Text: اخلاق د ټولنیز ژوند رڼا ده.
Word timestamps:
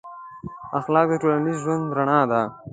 اخلاق 0.79 1.07
د 1.09 1.13
ټولنیز 1.21 1.57
ژوند 1.63 1.83
رڼا 1.97 2.21
ده. 2.31 2.41